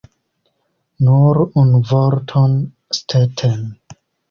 [1.07, 2.57] Nur unu vorton,
[2.91, 3.65] Stetten!